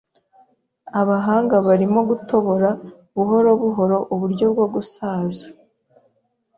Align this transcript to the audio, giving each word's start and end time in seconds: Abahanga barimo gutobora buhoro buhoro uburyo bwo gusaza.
Abahanga 1.01 1.55
barimo 1.67 1.99
gutobora 2.09 2.69
buhoro 3.15 3.49
buhoro 3.61 3.97
uburyo 4.13 4.45
bwo 4.53 4.65
gusaza. 4.73 5.45